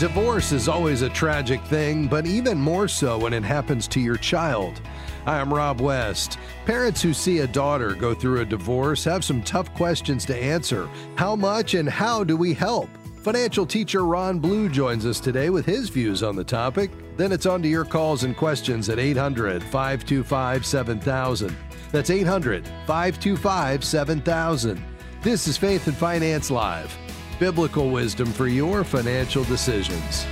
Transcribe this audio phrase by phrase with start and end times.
[0.00, 4.16] Divorce is always a tragic thing, but even more so when it happens to your
[4.16, 4.80] child.
[5.26, 6.38] I'm Rob West.
[6.64, 10.88] Parents who see a daughter go through a divorce have some tough questions to answer.
[11.16, 12.88] How much and how do we help?
[13.22, 16.90] Financial teacher Ron Blue joins us today with his views on the topic.
[17.18, 21.54] Then it's on to your calls and questions at 800 525 7000.
[21.92, 24.82] That's 800 525 7000.
[25.20, 26.96] This is Faith and Finance Live
[27.40, 30.26] biblical wisdom for your financial decisions.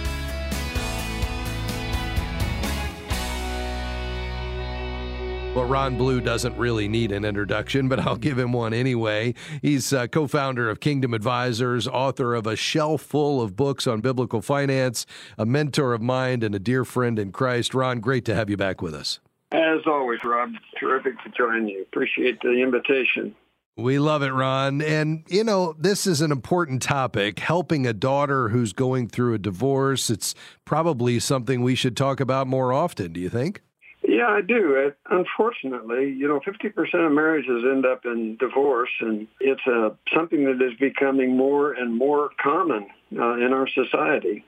[5.55, 9.35] Well, Ron Blue doesn't really need an introduction, but I'll give him one anyway.
[9.61, 14.01] He's uh, co founder of Kingdom Advisors, author of a shelf full of books on
[14.01, 15.05] biblical finance,
[15.37, 17.75] a mentor of mine, and a dear friend in Christ.
[17.75, 19.19] Ron, great to have you back with us.
[19.51, 21.83] As always, Rob, terrific to join you.
[21.83, 23.35] Appreciate the invitation.
[23.79, 24.83] We love it, Ron.
[24.83, 29.39] And, you know, this is an important topic helping a daughter who's going through a
[29.39, 30.11] divorce.
[30.11, 33.63] It's probably something we should talk about more often, do you think?
[34.03, 34.75] Yeah, I do.
[34.75, 40.45] It, unfortunately, you know, 50% of marriages end up in divorce, and it's a, something
[40.47, 44.45] that is becoming more and more common uh, in our society.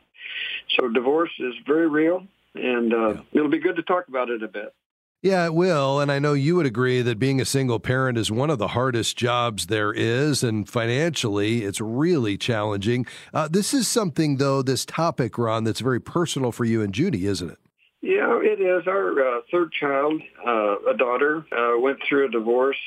[0.77, 3.21] So divorce is very real, and uh, yeah.
[3.35, 4.75] it'll be good to talk about it a bit.
[5.23, 6.01] Yeah, it will.
[6.01, 8.69] And I know you would agree that being a single parent is one of the
[8.69, 10.43] hardest jobs there is.
[10.43, 13.05] And financially, it's really challenging.
[13.35, 17.27] Uh, this is something, though, this topic, Ron, that's very personal for you and Judy,
[17.27, 17.59] isn't it?
[18.01, 18.87] Yeah, it is.
[18.87, 22.79] Our uh, third child, uh, a daughter, uh, went through a divorce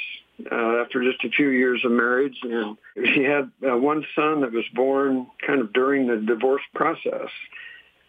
[0.52, 2.40] uh, after just a few years of marriage.
[2.42, 2.78] And
[3.14, 7.30] she had uh, one son that was born kind of during the divorce process.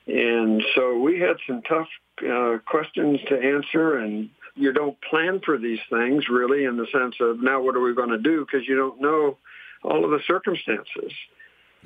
[0.07, 1.89] And so we had some tough
[2.23, 7.17] uh, questions to answer and you don't plan for these things really in the sense
[7.21, 9.37] of now what are we going to do because you don't know
[9.83, 11.13] all of the circumstances.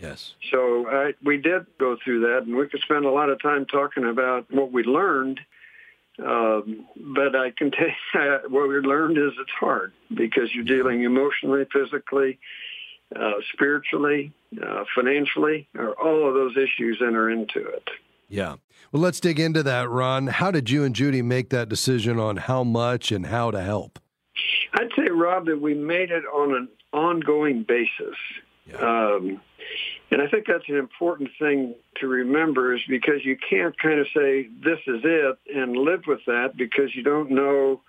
[0.01, 0.35] Yes.
[0.51, 3.67] So I, we did go through that, and we could spend a lot of time
[3.67, 5.41] talking about what we learned.
[6.25, 7.71] Um, but I can
[8.13, 12.39] tell you what we learned is it's hard because you're dealing emotionally, physically,
[13.15, 17.89] uh, spiritually, uh, financially, or all of those issues enter into it.
[18.29, 18.57] Yeah.
[18.93, 20.29] Well, let's dig into that, Ron.
[20.29, 23.99] How did you and Judy make that decision on how much and how to help?
[24.75, 28.17] I'd say, Rob, that we made it on an ongoing basis.
[28.67, 28.77] Yeah.
[28.77, 29.41] Um,
[30.11, 34.07] and I think that's an important thing to remember is because you can't kind of
[34.15, 37.83] say, this is it, and live with that because you don't know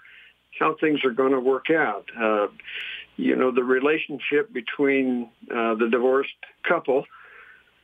[0.60, 2.10] how things are going to work out.
[2.20, 2.48] Uh,
[3.16, 6.32] you know, the relationship between uh, the divorced
[6.68, 7.06] couple,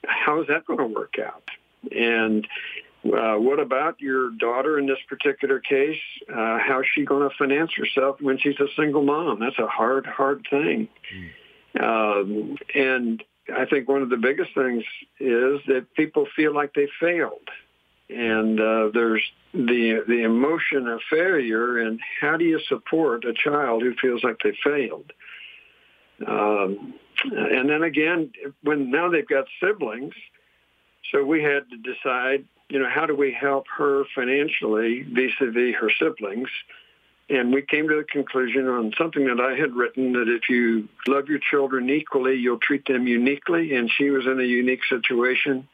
[0.05, 1.43] how is that going to work out?
[1.91, 2.47] And
[3.05, 5.99] uh, what about your daughter in this particular case?
[6.27, 9.39] Uh, how's she going to finance herself when she's a single mom?
[9.39, 10.89] That's a hard, hard thing.
[11.13, 11.29] Mm.
[11.83, 14.83] Um, and I think one of the biggest things
[15.19, 17.47] is that people feel like they failed.
[18.09, 23.81] And uh, there's the the emotion of failure, and how do you support a child
[23.81, 25.11] who feels like they failed?
[26.25, 26.93] Um,
[27.23, 28.31] and then again,
[28.61, 30.13] when now they've got siblings,
[31.11, 35.91] so we had to decide, you know, how do we help her financially vis-a-vis her
[35.99, 36.49] siblings?
[37.27, 40.87] And we came to the conclusion on something that I had written that if you
[41.07, 43.73] love your children equally, you'll treat them uniquely.
[43.75, 45.67] And she was in a unique situation.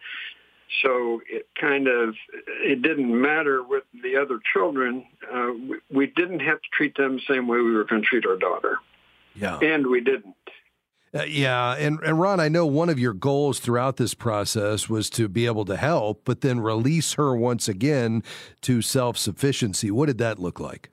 [0.81, 2.16] So it kind of,
[2.62, 5.06] it didn't matter with the other children.
[5.30, 8.08] Uh, we, we didn't have to treat them the same way we were going to
[8.08, 8.78] treat our daughter.
[9.36, 9.59] Yeah.
[9.59, 10.36] And we didn't.
[11.14, 15.10] Uh, yeah, and, and Ron, I know one of your goals throughout this process was
[15.12, 18.24] to be able to help, but then release her once again
[18.62, 19.92] to self sufficiency.
[19.92, 20.90] What did that look like?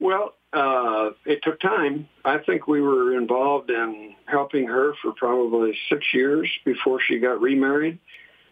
[0.00, 2.08] Well, uh, it took time.
[2.24, 7.40] I think we were involved in helping her for probably six years before she got
[7.40, 7.98] remarried.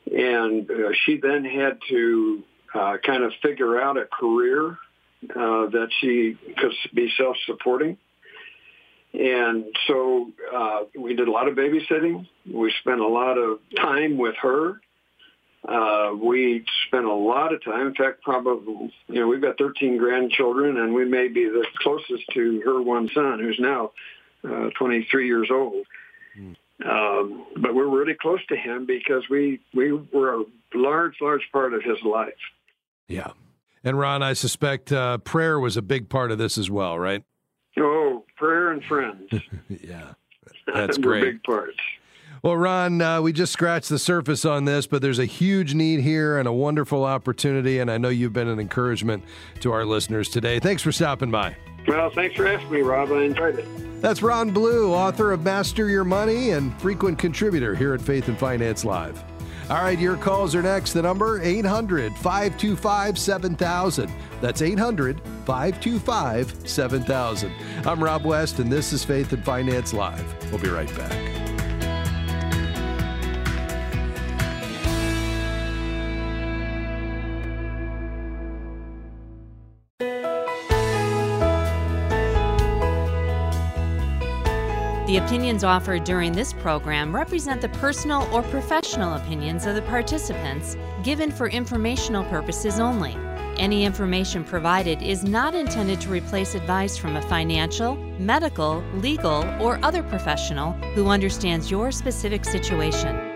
[0.06, 4.78] And uh, she then had to uh, kind of figure out a career
[5.24, 7.98] uh, that she could be self-supporting.
[9.12, 12.28] And so uh, we did a lot of babysitting.
[12.46, 14.80] We spent a lot of time with her.
[15.66, 17.88] Uh, we spent a lot of time.
[17.88, 22.24] In fact, probably, you know, we've got 13 grandchildren, and we may be the closest
[22.34, 23.90] to her one son, who's now
[24.44, 25.84] uh, 23 years old.
[26.38, 26.56] Mm.
[26.82, 31.74] Um, but we're really close to him because we we were a large, large part
[31.74, 32.32] of his life.
[33.06, 33.32] Yeah.
[33.84, 37.22] And Ron, I suspect uh, prayer was a big part of this as well, right?
[38.40, 39.28] Prayer and friends.
[39.68, 40.14] yeah,
[40.74, 41.20] that's great.
[41.20, 41.76] big parts.
[42.42, 46.00] Well, Ron, uh, we just scratched the surface on this, but there's a huge need
[46.00, 49.24] here and a wonderful opportunity, and I know you've been an encouragement
[49.60, 50.58] to our listeners today.
[50.58, 51.54] Thanks for stopping by.
[51.86, 53.12] Well, thanks for asking me, Rob.
[53.12, 54.00] I enjoyed it.
[54.00, 58.38] That's Ron Blue, author of Master Your Money and frequent contributor here at Faith and
[58.38, 59.22] Finance Live.
[59.70, 60.94] All right, your calls are next.
[60.94, 64.12] The number 800 525 7000.
[64.40, 67.52] That's 800 525 7000.
[67.86, 70.50] I'm Rob West, and this is Faith and Finance Live.
[70.50, 71.49] We'll be right back.
[85.10, 90.76] The opinions offered during this program represent the personal or professional opinions of the participants,
[91.02, 93.16] given for informational purposes only.
[93.58, 99.84] Any information provided is not intended to replace advice from a financial, medical, legal, or
[99.84, 103.29] other professional who understands your specific situation.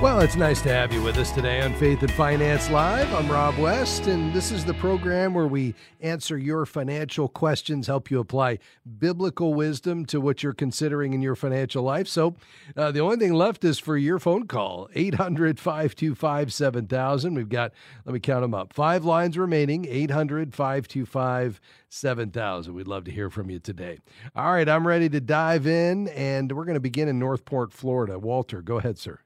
[0.00, 3.12] Well, it's nice to have you with us today on Faith and Finance Live.
[3.12, 8.10] I'm Rob West, and this is the program where we answer your financial questions, help
[8.10, 8.60] you apply
[8.98, 12.08] biblical wisdom to what you're considering in your financial life.
[12.08, 12.34] So,
[12.78, 17.34] uh, the only thing left is for your phone call 800 525 7000.
[17.34, 17.72] We've got,
[18.06, 21.60] let me count them up, five lines remaining 800 525
[21.90, 22.72] 7000.
[22.72, 23.98] We'd love to hear from you today.
[24.34, 28.18] All right, I'm ready to dive in, and we're going to begin in Northport, Florida.
[28.18, 29.20] Walter, go ahead, sir.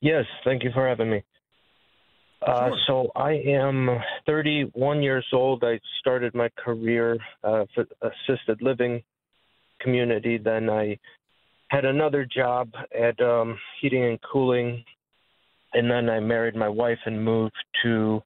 [0.00, 1.22] Yes, thank you for having me.
[2.46, 3.88] Uh, so I am
[4.26, 5.64] 31 years old.
[5.64, 9.02] I started my career uh, for assisted living
[9.80, 10.38] community.
[10.38, 10.98] Then I
[11.68, 14.84] had another job at um, heating and cooling,
[15.74, 18.22] and then I married my wife and moved to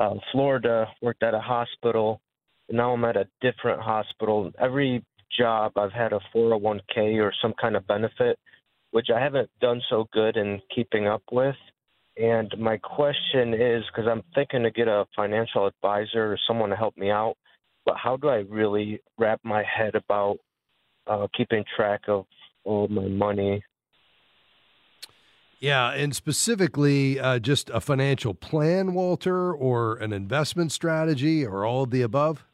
[0.00, 0.86] uh, Florida.
[1.00, 2.20] Worked at a hospital.
[2.68, 4.50] And now I'm at a different hospital.
[4.58, 5.04] Every
[5.38, 8.38] job I've had a 401k or some kind of benefit
[8.94, 11.56] which I haven't done so good in keeping up with.
[12.16, 16.76] And my question is because I'm thinking to get a financial advisor or someone to
[16.76, 17.34] help me out,
[17.84, 20.36] but how do I really wrap my head about
[21.08, 22.26] uh, keeping track of
[22.62, 23.64] all my money?
[25.58, 31.82] Yeah, and specifically, uh, just a financial plan, Walter, or an investment strategy, or all
[31.82, 32.44] of the above?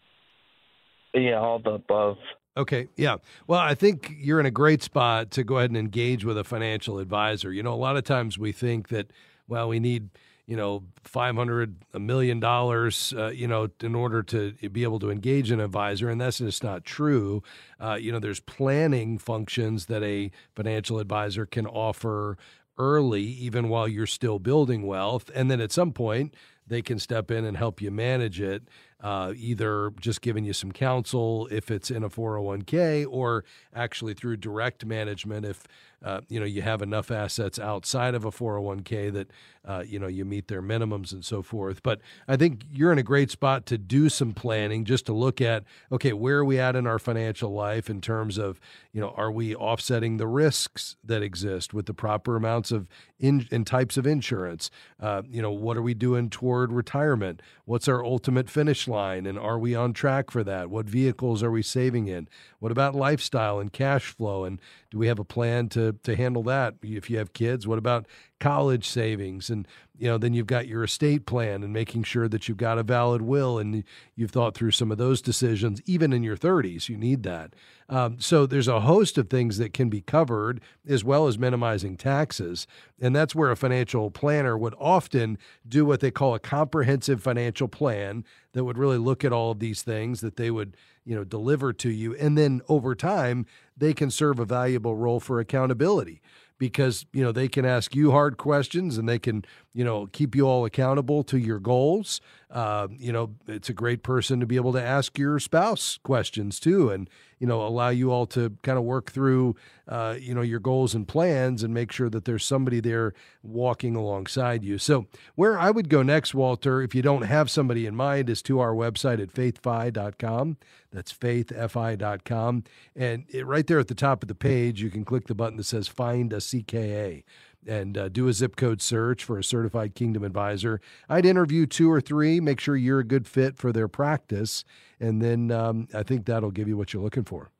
[1.12, 2.16] Yeah, all the above.
[2.56, 2.88] Okay.
[2.96, 3.16] Yeah.
[3.46, 6.44] Well, I think you're in a great spot to go ahead and engage with a
[6.44, 7.52] financial advisor.
[7.52, 9.12] You know, a lot of times we think that,
[9.46, 10.10] well, we need,
[10.46, 15.10] you know, 500, a million dollars, uh, you know, in order to be able to
[15.10, 16.08] engage an advisor.
[16.08, 17.42] And that's just not true.
[17.78, 22.36] Uh, you know, there's planning functions that a financial advisor can offer
[22.76, 25.30] early, even while you're still building wealth.
[25.34, 26.34] And then at some point,
[26.66, 28.64] they can step in and help you manage it
[29.02, 33.44] uh, either just giving you some counsel if it's in a 401k or
[33.74, 35.66] actually through direct management if
[36.02, 39.30] uh, you know you have enough assets outside of a 401k that
[39.66, 41.82] uh, you know you meet their minimums and so forth.
[41.82, 45.40] But i think you're in a great spot to do some planning just to look
[45.40, 48.60] at okay where are we at in our financial life in terms of
[48.92, 52.88] you know are we offsetting the risks that exist with the proper amounts of
[53.18, 54.70] in, and types of insurance?
[54.98, 57.42] Uh, you know what are we doing toward retirement?
[57.66, 60.68] What's our ultimate finish line and are we on track for that?
[60.68, 62.28] What vehicles are we saving in?
[62.58, 64.60] What about lifestyle and cash flow and
[64.90, 66.74] do we have a plan to to handle that?
[66.82, 68.06] If you have kids what about
[68.40, 72.48] college savings and you know then you've got your estate plan and making sure that
[72.48, 73.84] you've got a valid will and
[74.16, 77.54] you've thought through some of those decisions even in your 30s you need that.
[77.90, 81.96] Um, so there's a host of things that can be covered as well as minimizing
[81.96, 82.68] taxes.
[83.00, 85.36] And that's where a financial planner would often
[85.68, 89.58] do what they call a comprehensive financial plan that would really look at all of
[89.58, 92.14] these things that they would you know deliver to you.
[92.14, 93.44] And then over time
[93.76, 96.22] they can serve a valuable role for accountability
[96.60, 100.36] because you know they can ask you hard questions and they can you know keep
[100.36, 104.56] you all accountable to your goals uh, you know it's a great person to be
[104.56, 108.78] able to ask your spouse questions too and you know allow you all to kind
[108.78, 109.54] of work through
[109.88, 113.96] uh, you know your goals and plans and make sure that there's somebody there walking
[113.96, 114.78] alongside you.
[114.78, 118.42] So where i would go next walter if you don't have somebody in mind is
[118.42, 120.56] to our website at faithfi.com
[120.92, 122.64] that's faithfi.com
[122.96, 125.56] and it, right there at the top of the page you can click the button
[125.56, 127.22] that says find a cka
[127.66, 130.80] and uh, do a zip code search for a certified kingdom advisor.
[131.08, 134.64] I'd interview two or three, make sure you're a good fit for their practice,
[134.98, 137.50] and then um, I think that'll give you what you're looking for.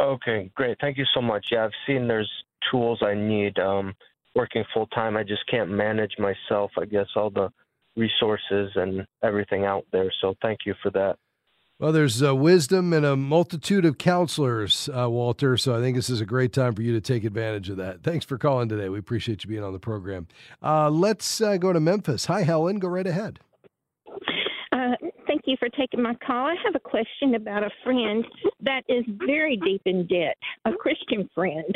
[0.00, 0.78] Okay, great.
[0.80, 1.46] Thank you so much.
[1.52, 2.30] Yeah, I've seen there's
[2.70, 3.58] tools I need.
[3.58, 3.94] Um,
[4.34, 6.70] working full time, I just can't manage myself.
[6.78, 7.50] I guess all the
[7.96, 10.10] resources and everything out there.
[10.20, 11.16] So thank you for that.
[11.80, 15.56] Well, there's uh, wisdom and a multitude of counselors, uh, Walter.
[15.56, 18.02] So I think this is a great time for you to take advantage of that.
[18.02, 18.90] Thanks for calling today.
[18.90, 20.28] We appreciate you being on the program.
[20.62, 22.26] Uh, let's uh, go to Memphis.
[22.26, 22.80] Hi, Helen.
[22.80, 23.40] Go right ahead.
[24.70, 24.92] Uh,
[25.26, 26.48] thank you for taking my call.
[26.48, 28.26] I have a question about a friend
[28.60, 31.74] that is very deep in debt, a Christian friend.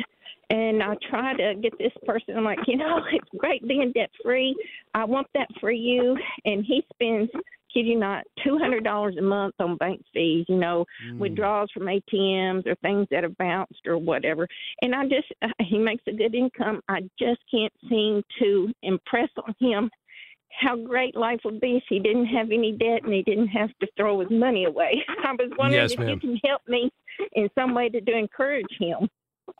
[0.51, 4.11] And I try to get this person, I'm like, you know, it's great being debt
[4.23, 4.55] free.
[4.93, 6.15] I want that for you.
[6.45, 7.31] And he spends
[7.75, 10.47] kid you not, two hundred dollars a month on bank fees.
[10.49, 11.19] You know, mm.
[11.19, 14.47] withdrawals from ATMs or things that have bounced or whatever.
[14.83, 16.81] And I just, uh, he makes a good income.
[16.89, 19.91] I just can't seem to impress on him
[20.61, 23.71] how great life would be if he didn't have any debt and he didn't have
[23.81, 25.05] to throw his money away.
[25.25, 26.09] I was wondering yes, if ma'am.
[26.09, 26.91] you can help me
[27.33, 29.09] in some way to, to encourage him.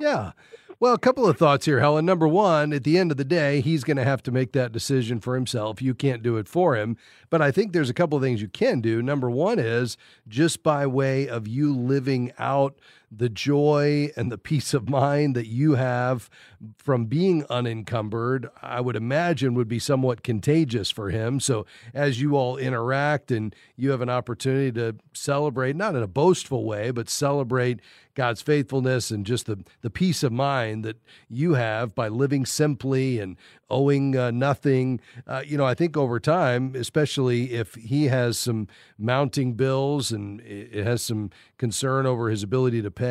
[0.01, 0.33] Yeah.
[0.81, 2.05] Well, a couple of thoughts here, Helen.
[2.05, 4.73] Number one, at the end of the day, he's going to have to make that
[4.73, 5.81] decision for himself.
[5.81, 6.97] You can't do it for him.
[7.31, 9.01] But I think there's a couple of things you can do.
[9.01, 9.97] Number one is
[10.29, 12.77] just by way of you living out
[13.17, 16.31] the joy and the peace of mind that you have
[16.77, 21.41] from being unencumbered, I would imagine would be somewhat contagious for him.
[21.41, 26.09] So as you all interact and you have an opportunity to celebrate, not in a
[26.09, 27.81] boastful way, but celebrate
[28.15, 30.97] God's faithfulness and just the, the peace of mind that
[31.29, 33.37] you have by living simply and
[33.69, 35.01] owing uh, nothing.
[35.27, 40.41] Uh, you know, I think over time, especially if he has some mounting bills and
[40.43, 43.04] it has some concern over his ability to pay,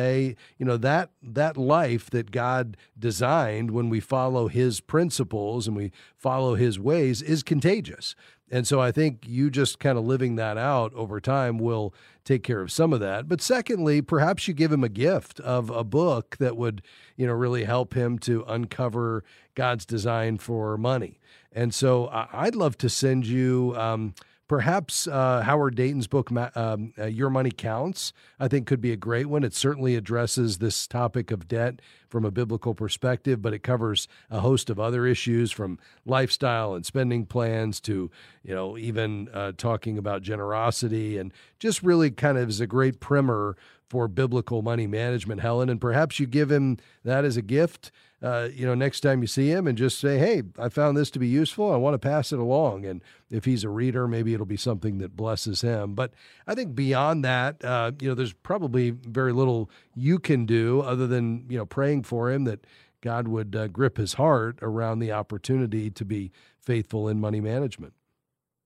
[0.58, 5.92] you know, that that life that God designed when we follow his principles and we
[6.16, 8.14] follow his ways is contagious.
[8.50, 12.42] And so I think you just kind of living that out over time will take
[12.42, 13.26] care of some of that.
[13.26, 16.82] But secondly, perhaps you give him a gift of a book that would,
[17.16, 19.24] you know, really help him to uncover
[19.54, 21.20] God's design for money.
[21.52, 24.14] And so I'd love to send you um,
[24.46, 28.96] Perhaps uh, Howard Dayton's book, um, uh, Your Money Counts, I think could be a
[28.96, 29.42] great one.
[29.42, 31.80] It certainly addresses this topic of debt
[32.14, 36.86] from a biblical perspective, but it covers a host of other issues from lifestyle and
[36.86, 38.08] spending plans to,
[38.44, 43.00] you know, even uh, talking about generosity and just really kind of is a great
[43.00, 43.56] primer
[43.88, 45.68] for biblical money management, Helen.
[45.68, 47.90] And perhaps you give him that as a gift
[48.24, 51.10] uh, you know, next time you see him and just say, hey, I found this
[51.10, 51.70] to be useful.
[51.70, 52.86] I want to pass it along.
[52.86, 55.94] And if he's a reader, maybe it'll be something that blesses him.
[55.94, 56.14] But
[56.46, 61.06] I think beyond that, uh, you know, there's probably very little you can do other
[61.06, 62.66] than, you know, praying for him that
[63.00, 67.92] God would uh, grip his heart around the opportunity to be faithful in money management.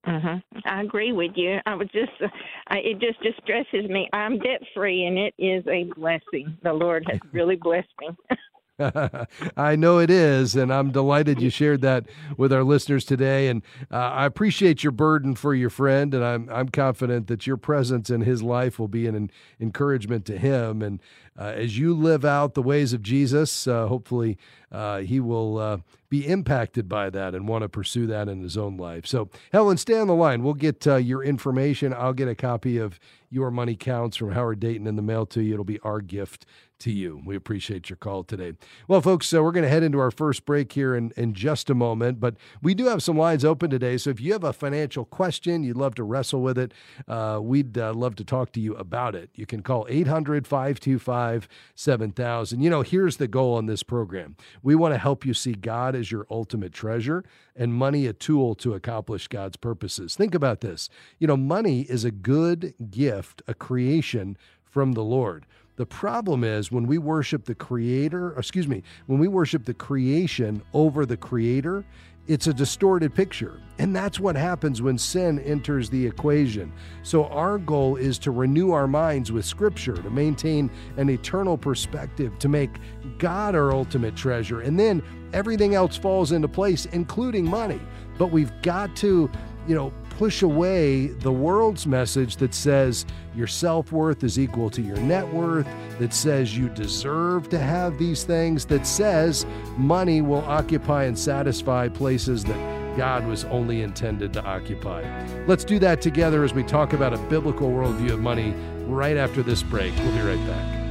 [0.07, 0.59] Mm-hmm.
[0.65, 1.59] I agree with you.
[1.65, 2.27] I was just, uh,
[2.67, 4.07] I, it just distresses me.
[4.13, 6.57] I'm debt free, and it is a blessing.
[6.63, 8.09] The Lord has really blessed me.
[9.57, 12.05] I know it is, and I'm delighted you shared that
[12.37, 13.47] with our listeners today.
[13.47, 17.57] And uh, I appreciate your burden for your friend, and I'm I'm confident that your
[17.57, 20.81] presence in his life will be an encouragement to him.
[20.81, 21.01] And
[21.37, 24.37] uh, as you live out the ways of Jesus, uh, hopefully
[24.71, 25.77] uh, he will uh,
[26.09, 29.05] be impacted by that and want to pursue that in his own life.
[29.05, 30.43] So, Helen, stay on the line.
[30.43, 31.93] We'll get uh, your information.
[31.93, 35.41] I'll get a copy of Your Money Counts from Howard Dayton in the mail to
[35.41, 35.53] you.
[35.53, 36.45] It'll be our gift
[36.79, 37.21] to you.
[37.25, 38.53] We appreciate your call today.
[38.87, 41.69] Well, folks, so we're going to head into our first break here in, in just
[41.69, 43.97] a moment, but we do have some lines open today.
[43.97, 46.73] So if you have a financial question, you'd love to wrestle with it,
[47.07, 49.29] uh, we'd uh, love to talk to you about it.
[49.35, 52.61] You can call 800 525 7000.
[52.61, 55.95] You know, here's the goal on this program we want to help you see God
[55.95, 57.23] as your ultimate treasure
[57.55, 60.15] and money a tool to accomplish God's purposes.
[60.15, 60.89] Think about this.
[61.19, 65.45] You know, money is a good gift, a creation from the Lord.
[65.79, 70.61] The problem is when we worship the creator, excuse me, when we worship the creation
[70.73, 71.85] over the creator,
[72.27, 73.61] it's a distorted picture.
[73.77, 76.73] And that's what happens when sin enters the equation.
[77.01, 82.37] So, our goal is to renew our minds with Scripture, to maintain an eternal perspective,
[82.39, 82.71] to make
[83.17, 84.59] God our ultimate treasure.
[84.59, 87.79] And then everything else falls into place, including money.
[88.17, 89.31] But we've got to,
[89.65, 94.81] you know, push away the world's message that says your self worth is equal to
[94.81, 95.65] your net worth,
[95.97, 99.45] that says you deserve to have these things, that says
[99.77, 105.03] money will occupy and satisfy places that God was only intended to occupy.
[105.45, 108.53] Let's do that together as we talk about a biblical worldview of money
[108.87, 109.95] right after this break.
[109.99, 110.88] We'll be right back.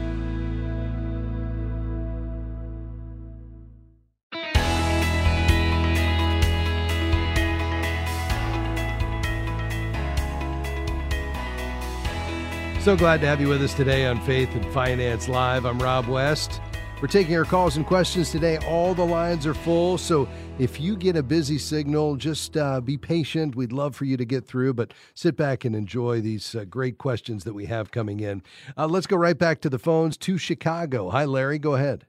[12.88, 15.66] So glad to have you with us today on Faith and Finance Live.
[15.66, 16.62] I'm Rob West.
[17.02, 18.56] We're taking our calls and questions today.
[18.66, 19.98] All the lines are full.
[19.98, 20.26] So
[20.58, 23.54] if you get a busy signal, just uh, be patient.
[23.54, 26.96] We'd love for you to get through, but sit back and enjoy these uh, great
[26.96, 28.42] questions that we have coming in.
[28.74, 31.10] Uh, let's go right back to the phones to Chicago.
[31.10, 31.58] Hi, Larry.
[31.58, 32.06] Go ahead.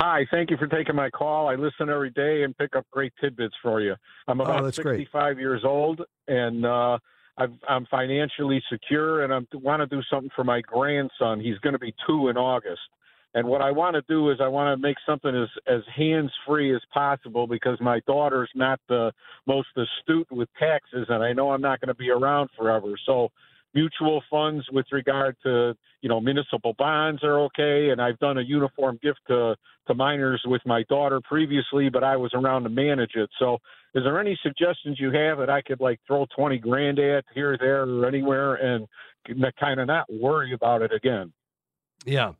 [0.00, 1.46] Hi, thank you for taking my call.
[1.46, 3.94] I listen every day and pick up great tidbits for you.
[4.26, 5.38] I'm oh, about oh, 65 great.
[5.40, 6.98] years old, and uh,
[7.38, 11.40] I've, I'm financially secure, and I want to do something for my grandson.
[11.40, 12.80] He's going to be two in August.
[13.34, 16.32] And what I want to do is I want to make something as as hands
[16.46, 19.12] free as possible because my daughter's not the
[19.46, 22.94] most astute with taxes, and I know I'm not going to be around forever.
[23.06, 23.30] So
[23.78, 27.90] mutual funds with regard to you know municipal bonds are okay.
[27.90, 29.56] And i've done a uniform gift to
[29.86, 33.30] to minors with my daughter previously but i was around to manage it.
[33.38, 33.58] So
[33.94, 37.56] is there any suggestions you have that i could like throw 20 grand at here
[37.58, 38.86] there or anywhere and
[39.60, 41.32] kind of not worry about it again?
[42.04, 42.32] Yeah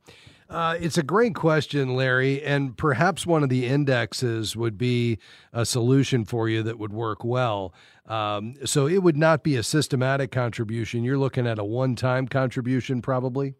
[0.49, 5.19] uh, it's a great question, Larry, and perhaps one of the indexes would be
[5.53, 7.73] a solution for you that would work well.
[8.07, 11.03] Um, so it would not be a systematic contribution.
[11.03, 13.53] You're looking at a one-time contribution, probably.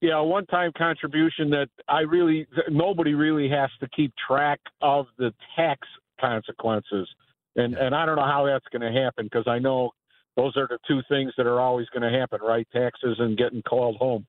[0.00, 5.32] Yeah, a one-time contribution that I really nobody really has to keep track of the
[5.56, 5.88] tax
[6.20, 7.08] consequences,
[7.56, 9.90] and and I don't know how that's going to happen because I know
[10.36, 12.68] those are the two things that are always going to happen, right?
[12.72, 14.24] Taxes and getting called home.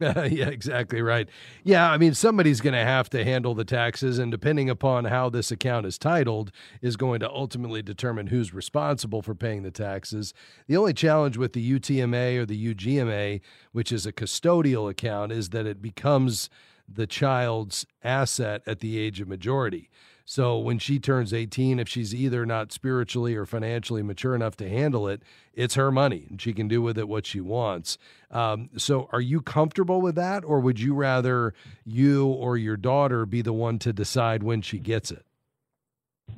[0.30, 1.28] yeah, exactly right.
[1.62, 5.28] Yeah, I mean, somebody's going to have to handle the taxes, and depending upon how
[5.28, 10.32] this account is titled, is going to ultimately determine who's responsible for paying the taxes.
[10.68, 13.42] The only challenge with the UTMA or the UGMA,
[13.72, 16.48] which is a custodial account, is that it becomes
[16.88, 19.90] the child's asset at the age of majority.
[20.30, 24.68] So when she turns 18, if she's either not spiritually or financially mature enough to
[24.68, 27.98] handle it, it's her money and she can do with it what she wants.
[28.30, 31.52] Um, so are you comfortable with that, or would you rather
[31.84, 35.26] you or your daughter be the one to decide when she gets it?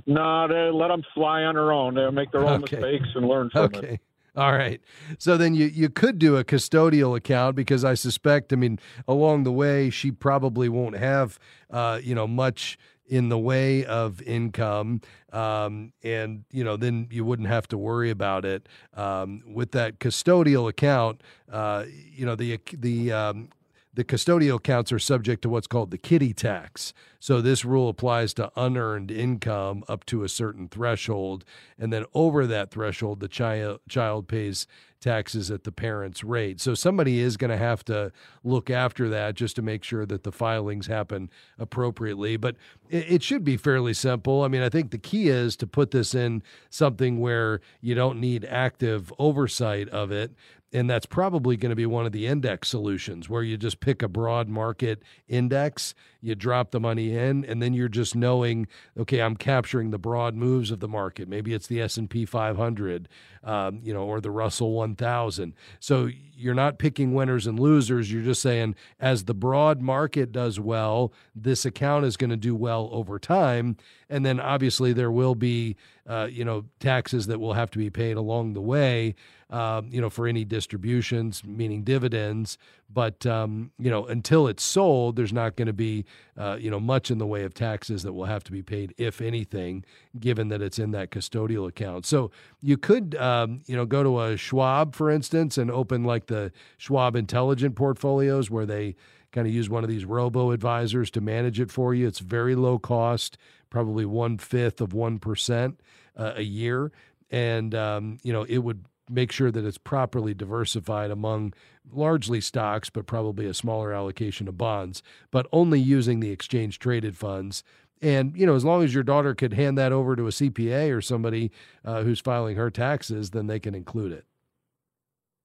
[0.06, 1.94] No, they let them fly on their own.
[1.94, 2.76] They'll make their own okay.
[2.76, 3.88] mistakes and learn from okay.
[3.88, 4.00] it.
[4.34, 4.80] All right.
[5.18, 9.42] So then you, you could do a custodial account because I suspect, I mean, along
[9.42, 11.38] the way, she probably won't have,
[11.70, 12.78] uh, you know, much
[13.12, 15.02] in the way of income,
[15.34, 19.98] um, and you know then you wouldn't have to worry about it um, with that
[19.98, 21.20] custodial account.
[21.50, 23.50] Uh, you know the the um,
[23.92, 26.94] the custodial accounts are subject to what's called the kiddie tax.
[27.22, 31.44] So this rule applies to unearned income up to a certain threshold,
[31.78, 34.66] and then over that threshold, the child child pays
[35.00, 36.60] taxes at the parent's rate.
[36.60, 38.10] So somebody is going to have to
[38.42, 41.30] look after that just to make sure that the filings happen
[41.60, 42.36] appropriately.
[42.36, 42.56] But
[42.90, 44.42] it, it, should be fairly simple.
[44.42, 48.20] I mean, I think the key is to put this in something where you don't
[48.20, 50.32] need active oversight of it
[50.72, 54.02] and that's probably going to be one of the index solutions where you just pick
[54.02, 58.66] a broad market index you drop the money and then you're just knowing
[58.98, 61.28] okay i'm capturing the broad moves of the market.
[61.28, 63.08] Maybe it's the s&p 500
[63.44, 66.08] um, you know or the russell 1000 so
[66.42, 68.12] you're not picking winners and losers.
[68.12, 72.54] You're just saying as the broad market does well this account is going to do
[72.54, 73.76] well over time.
[74.08, 77.90] And then obviously there will be uh, you know taxes that will have to be
[77.90, 79.14] paid along the way
[79.52, 82.56] um, you know, for any distributions, meaning dividends.
[82.90, 86.80] But um, you know, until it's sold, there's not going to be uh, you know
[86.80, 89.84] much in the way of taxes that will have to be paid, if anything,
[90.18, 92.06] given that it's in that custodial account.
[92.06, 96.26] So you could um, you know go to a Schwab, for instance, and open like
[96.26, 98.96] the Schwab Intelligent Portfolios, where they
[99.32, 102.06] kind of use one of these robo advisors to manage it for you.
[102.06, 103.36] It's very low cost,
[103.68, 105.80] probably one fifth of one percent
[106.16, 106.90] uh, a year,
[107.30, 111.54] and um, you know it would make sure that it's properly diversified among
[111.92, 117.16] largely stocks, but probably a smaller allocation of bonds, but only using the exchange traded
[117.16, 117.62] funds.
[118.00, 120.94] And, you know, as long as your daughter could hand that over to a CPA
[120.94, 121.52] or somebody
[121.84, 124.24] uh, who's filing her taxes, then they can include it.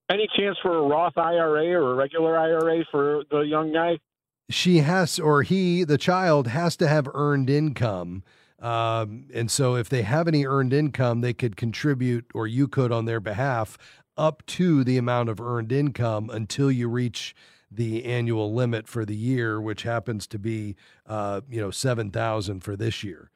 [0.10, 3.99] Any chance for a Roth IRA or a regular IRA for the young guy?
[4.49, 8.23] She has, or he, the child, has to have earned income
[8.60, 12.91] um, and so if they have any earned income, they could contribute, or you could
[12.91, 13.78] on their behalf,
[14.17, 17.36] up to the amount of earned income until you reach
[17.70, 22.76] the annual limit for the year, which happens to be, uh, you know, 7,000 for
[22.76, 23.30] this year.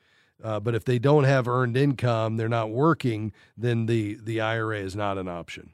[0.44, 4.80] Uh, but if they don't have earned income, they're not working, then the, the IRA
[4.80, 5.72] is not an option.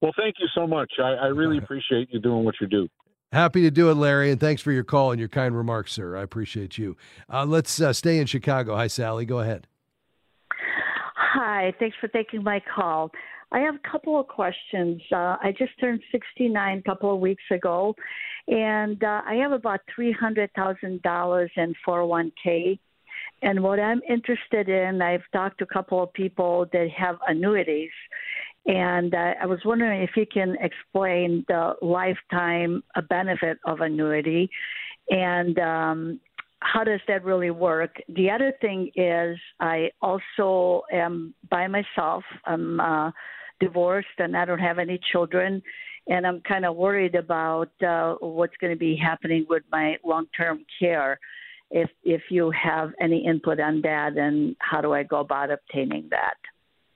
[0.00, 0.94] Well, thank you so much.
[0.98, 2.88] I, I really appreciate you doing what you do.
[3.32, 6.18] Happy to do it, Larry, and thanks for your call and your kind remarks, sir.
[6.18, 6.98] I appreciate you.
[7.32, 8.76] Uh, let's uh, stay in Chicago.
[8.76, 9.24] Hi, Sally.
[9.24, 9.66] Go ahead.
[11.16, 11.72] Hi.
[11.78, 13.10] Thanks for taking my call.
[13.50, 15.00] I have a couple of questions.
[15.10, 17.94] Uh, I just turned 69 a couple of weeks ago,
[18.48, 22.78] and uh, I have about $300,000 in 401k.
[23.42, 27.90] And what I'm interested in, I've talked to a couple of people that have annuities,
[28.66, 34.50] and uh, I was wondering if you can explain the lifetime benefit of annuity
[35.10, 36.20] and um,
[36.62, 37.96] how does that really work?
[38.08, 42.24] The other thing is, I also am by myself.
[42.46, 43.10] I'm uh,
[43.60, 45.62] divorced and I don't have any children,
[46.06, 50.64] and I'm kind of worried about uh, what's going to be happening with my long-term
[50.78, 51.18] care.
[51.70, 56.08] If if you have any input on that, and how do I go about obtaining
[56.10, 56.36] that?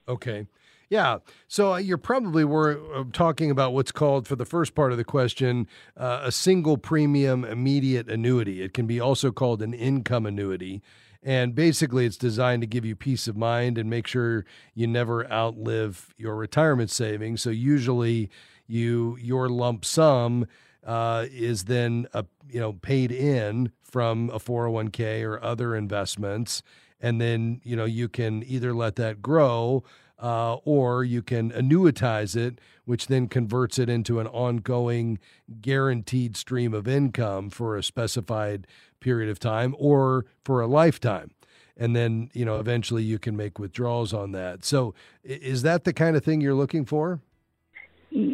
[0.07, 0.47] Okay.
[0.89, 1.17] Yeah.
[1.47, 4.97] So uh, you're probably were uh, talking about what's called, for the first part of
[4.97, 8.61] the question, uh, a single premium immediate annuity.
[8.61, 10.81] It can be also called an income annuity.
[11.23, 14.45] And basically, it's designed to give you peace of mind and make sure
[14.75, 17.41] you never outlive your retirement savings.
[17.41, 18.29] So usually,
[18.67, 20.47] you your lump sum
[20.85, 26.61] uh, is then a, you know paid in from a 401k or other investments,
[27.01, 29.83] and then you know you can either let that grow
[30.21, 35.19] uh, or you can annuitize it, which then converts it into an ongoing
[35.61, 38.65] guaranteed stream of income for a specified
[38.99, 41.31] period of time or for a lifetime.
[41.79, 44.65] And then, you know, eventually you can make withdrawals on that.
[44.65, 47.21] So, is that the kind of thing you're looking for?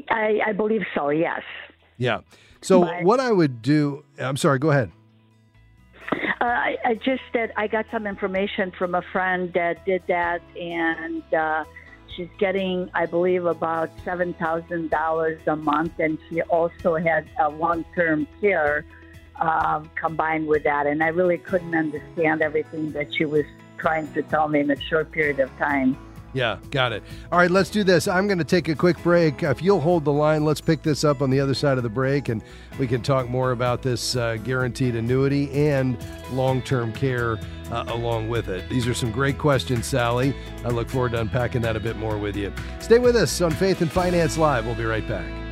[0.10, 1.42] I, I believe so, yes.
[1.98, 2.20] Yeah.
[2.62, 4.92] So, but, what I would do, I'm sorry, go ahead.
[6.46, 11.24] I, I, just that I got some information from a friend that did that, and
[11.34, 11.64] uh,
[12.16, 17.50] she's getting, I believe, about seven thousand dollars a month, and she also had a
[17.50, 18.86] long-term care
[19.40, 20.88] um, combined with that.
[20.88, 23.46] And I really couldn't understand everything that she was
[23.78, 25.98] trying to tell me in a short period of time.
[26.34, 27.04] Yeah, got it.
[27.32, 28.08] All right, let's do this.
[28.08, 29.44] I'm going to take a quick break.
[29.44, 31.90] If you'll hold the line, let's pick this up on the other side of the
[31.90, 32.44] break and
[32.80, 35.98] we can talk more about this uh, guaranteed annuity and
[36.32, 37.38] long term care
[37.72, 38.68] uh, along with it.
[38.70, 40.36] These are some great questions, Sally.
[40.66, 42.52] I look forward to unpacking that a bit more with you.
[42.80, 44.66] Stay with us on Faith and Finance Live.
[44.66, 45.43] We'll be right back.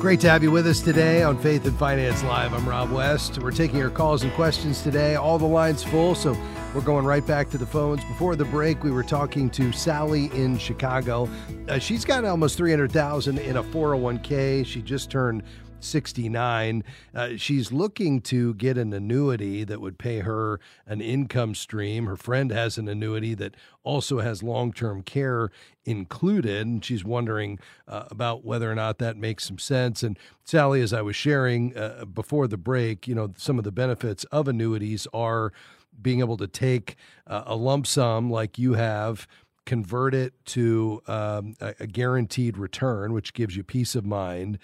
[0.00, 2.54] Great to have you with us today on Faith and Finance Live.
[2.54, 3.36] I'm Rob West.
[3.36, 5.16] We're taking your calls and questions today.
[5.16, 6.34] All the lines full, so
[6.74, 8.02] we're going right back to the phones.
[8.06, 11.28] Before the break, we were talking to Sally in Chicago.
[11.68, 14.64] Uh, she's got almost 300,000 in a 401k.
[14.64, 15.42] She just turned
[15.80, 16.84] 69.
[17.14, 22.06] Uh, she's looking to get an annuity that would pay her an income stream.
[22.06, 25.50] Her friend has an annuity that also has long term care
[25.84, 26.66] included.
[26.66, 30.02] And she's wondering uh, about whether or not that makes some sense.
[30.02, 33.72] And Sally, as I was sharing uh, before the break, you know, some of the
[33.72, 35.52] benefits of annuities are
[36.00, 39.26] being able to take uh, a lump sum like you have
[39.66, 44.58] convert it to um, a, a, guaranteed return, which gives you peace of mind,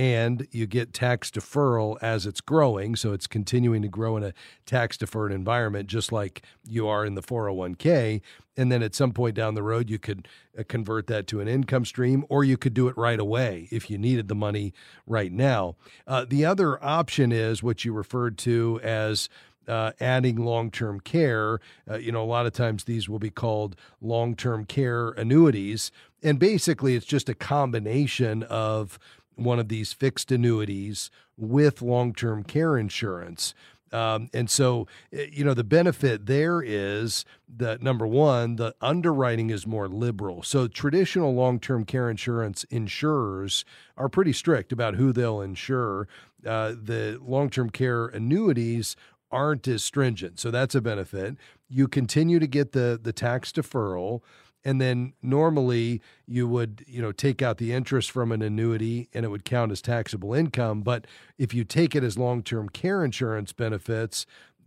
[0.00, 2.96] and you get tax deferral as it's growing.
[2.96, 4.32] So it's continuing to grow in a
[4.64, 8.22] tax deferred environment, just like you are in the 401k.
[8.56, 10.26] And then at some point down the road, you could
[10.58, 13.90] uh, convert that to an income stream, or you could do it right away if
[13.90, 14.72] you needed the money
[15.06, 15.76] right now.
[16.06, 19.28] Uh, the other option is what you referred to as
[19.68, 21.60] uh, adding long term care.
[21.88, 25.92] Uh, you know, a lot of times these will be called long term care annuities.
[26.22, 28.98] And basically, it's just a combination of
[29.40, 33.54] one of these fixed annuities with long term care insurance.
[33.92, 37.24] Um, and so, eh, you know, the benefit there is
[37.56, 40.42] that number one, the underwriting is more liberal.
[40.42, 43.64] So, traditional long term care insurance insurers
[43.96, 46.06] are pretty strict about who they'll insure.
[46.46, 48.94] Uh, the long term care annuities
[49.32, 50.38] aren't as stringent.
[50.38, 51.36] So, that's a benefit.
[51.68, 54.20] You continue to get the, the tax deferral
[54.64, 59.24] and then normally you would you know take out the interest from an annuity and
[59.24, 60.82] it would count as taxable income.
[60.82, 61.06] But
[61.38, 64.26] if you take it as long-term care insurance benefits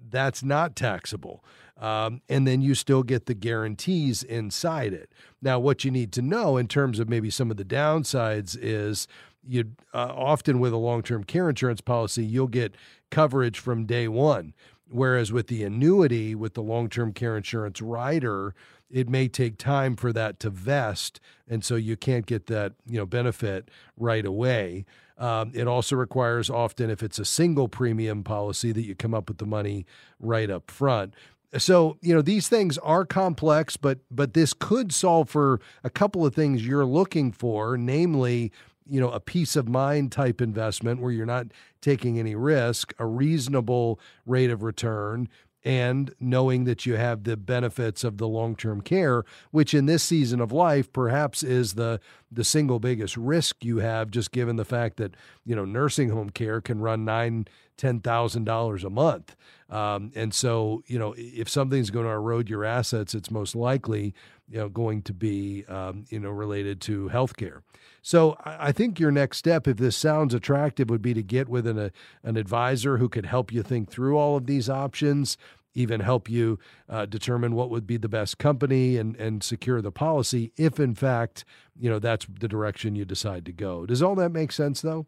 [0.10, 1.44] that's not taxable.
[1.78, 5.12] Um, and then you still get the guarantees inside it.
[5.42, 9.08] Now what you need to know in terms of maybe some of the downsides is
[9.46, 12.76] you uh, often with a long-term care insurance policy you'll get
[13.12, 14.54] coverage from day one
[14.94, 18.54] whereas with the annuity with the long-term care insurance rider
[18.94, 22.98] it may take time for that to vest, and so you can't get that you
[22.98, 24.86] know benefit right away.
[25.18, 29.30] Um, it also requires often, if it's a single premium policy, that you come up
[29.30, 29.86] with the money
[30.20, 31.16] right up front.
[31.58, 36.24] So you know these things are complex, but but this could solve for a couple
[36.24, 38.52] of things you're looking for, namely
[38.88, 41.48] you know a peace of mind type investment where you're not
[41.82, 45.28] taking any risk, a reasonable rate of return,
[45.64, 50.42] and knowing that you have the benefits of the long-term care which in this season
[50.42, 52.00] of life perhaps is the
[52.32, 55.16] the single biggest risk you have, just given the fact that
[55.46, 57.46] you know nursing home care can run nine,
[57.78, 59.36] ten thousand dollars a month,
[59.70, 64.14] um, and so you know if something's going to erode your assets, it's most likely
[64.48, 67.62] you know going to be um, you know related to healthcare.
[68.02, 71.66] So I think your next step, if this sounds attractive, would be to get with
[71.66, 75.38] an, a, an advisor who could help you think through all of these options
[75.74, 76.60] even help you
[76.90, 80.94] uh, determine what would be the best company and, and secure the policy if in
[80.96, 81.46] fact
[81.80, 83.86] you know that's the direction you decide to go.
[83.86, 85.08] Does all that make sense though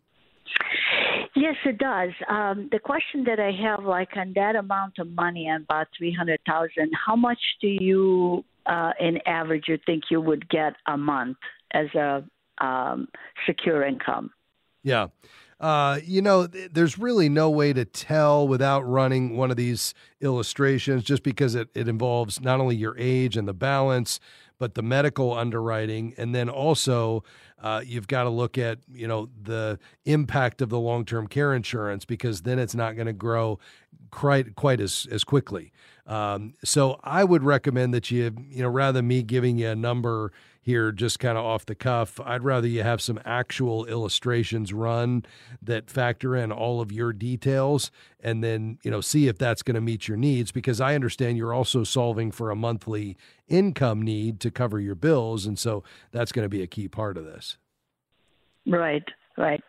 [1.35, 2.11] Yes, it does.
[2.29, 6.13] Um, the question that I have, like on that amount of money, on about three
[6.13, 10.97] hundred thousand, how much do you, uh, in average, you think you would get a
[10.97, 11.37] month
[11.71, 12.23] as a
[12.65, 13.09] um,
[13.45, 14.31] secure income?
[14.83, 15.07] Yeah,
[15.59, 19.93] uh, you know, th- there's really no way to tell without running one of these
[20.21, 24.19] illustrations just because it, it involves not only your age and the balance,
[24.57, 26.13] but the medical underwriting.
[26.17, 27.23] And then also,
[27.61, 31.53] uh, you've got to look at, you know, the impact of the long term care
[31.53, 33.59] insurance because then it's not going to grow
[34.11, 35.71] quite, quite as, as quickly.
[36.05, 40.31] Um, so I would recommend that you, you know, rather me giving you a number,
[40.65, 42.19] here just kind of off the cuff.
[42.25, 45.23] I'd rather you have some actual illustrations run
[45.61, 49.75] that factor in all of your details and then, you know, see if that's going
[49.75, 53.15] to meet your needs because I understand you're also solving for a monthly
[53.47, 57.15] income need to cover your bills and so that's going to be a key part
[57.15, 57.57] of this.
[58.65, 59.05] Right,
[59.37, 59.63] right.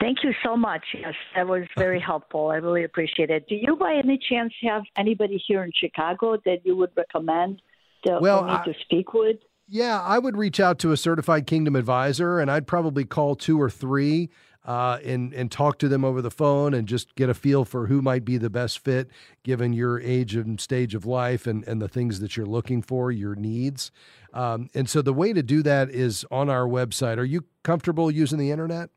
[0.00, 0.82] Thank you so much.
[0.98, 2.48] Yes, that was very helpful.
[2.48, 3.46] I really appreciate it.
[3.48, 7.60] Do you, by any chance, have anybody here in Chicago that you would recommend
[8.06, 9.36] to, well, for me I, to speak with?
[9.72, 13.60] Yeah, I would reach out to a certified Kingdom advisor, and I'd probably call two
[13.60, 14.28] or three
[14.64, 17.86] uh, and and talk to them over the phone and just get a feel for
[17.86, 19.08] who might be the best fit
[19.44, 23.12] given your age and stage of life and and the things that you're looking for,
[23.12, 23.92] your needs.
[24.34, 27.18] Um, and so the way to do that is on our website.
[27.18, 28.90] Are you comfortable using the internet?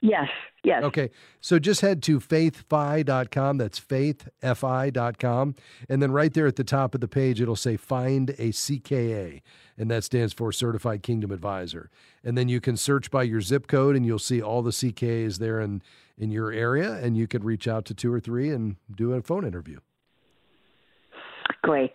[0.00, 0.28] Yes.
[0.62, 0.82] Yes.
[0.84, 1.10] Okay.
[1.40, 3.58] So just head to faithfi.com.
[3.58, 5.54] That's faithfi.com.
[5.88, 9.42] And then right there at the top of the page, it'll say find a CKA.
[9.78, 11.90] And that stands for Certified Kingdom Advisor.
[12.22, 15.38] And then you can search by your zip code and you'll see all the CKAs
[15.38, 15.82] there in,
[16.18, 16.92] in your area.
[16.92, 19.80] And you could reach out to two or three and do a phone interview.
[21.62, 21.92] Great.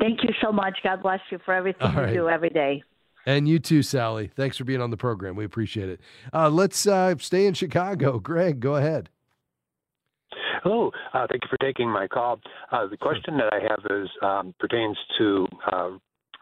[0.00, 0.78] Thank you so much.
[0.82, 2.08] God bless you for everything right.
[2.08, 2.82] you do every day.
[3.26, 4.30] And you too, Sally.
[4.36, 5.34] Thanks for being on the program.
[5.34, 6.00] We appreciate it.
[6.32, 8.18] Uh, let's uh, stay in Chicago.
[8.20, 9.10] Greg, go ahead.
[10.62, 10.90] Hello.
[11.12, 12.40] Uh, thank you for taking my call.
[12.70, 15.90] Uh, the question that I have is um, pertains to uh,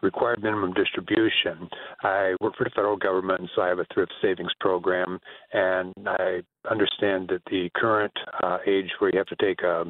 [0.01, 1.67] required minimum distribution.
[2.03, 5.19] I work for the federal government, so I have a thrift savings program,
[5.53, 9.85] and I understand that the current uh, age where you have to take a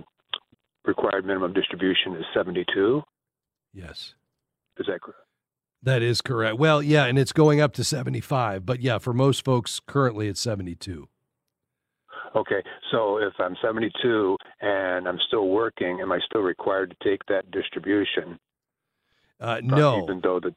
[0.85, 3.01] required minimum distribution is 72.
[3.73, 4.13] Yes.
[4.77, 5.24] Is that correct?
[5.85, 6.57] That is correct.
[6.57, 10.41] Well, yeah, and it's going up to 75, but yeah, for most folks currently it's
[10.41, 11.07] 72.
[12.35, 17.23] Okay, so if I'm 72 and I'm still working, am I still required to take
[17.27, 18.39] that distribution?
[19.39, 20.03] Uh, no.
[20.03, 20.55] Even though that's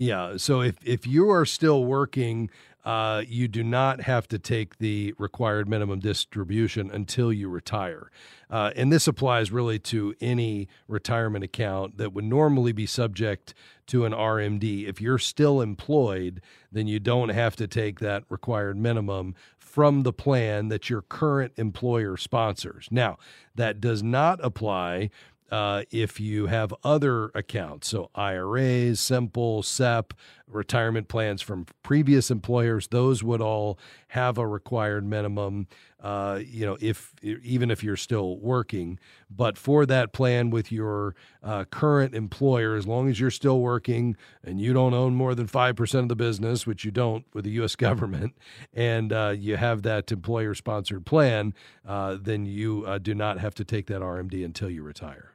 [0.00, 0.38] yeah.
[0.38, 2.50] So if if you are still working,
[2.86, 8.10] uh, you do not have to take the required minimum distribution until you retire.
[8.48, 13.52] Uh, and this applies really to any retirement account that would normally be subject
[13.88, 14.88] to an RMD.
[14.88, 16.40] If you're still employed,
[16.72, 21.52] then you don't have to take that required minimum from the plan that your current
[21.56, 22.88] employer sponsors.
[22.90, 23.18] Now,
[23.54, 25.10] that does not apply
[25.50, 30.14] uh, if you have other accounts, so IRAs, Simple, SEP,
[30.46, 35.66] retirement plans from previous employers, those would all have a required minimum.
[36.00, 41.14] Uh, you know, if even if you're still working, but for that plan with your
[41.42, 45.46] uh, current employer, as long as you're still working and you don't own more than
[45.46, 47.76] five percent of the business, which you don't with the U.S.
[47.80, 48.34] government,
[48.72, 51.54] and uh, you have that employer-sponsored plan,
[51.86, 55.34] uh, then you uh, do not have to take that RMD until you retire.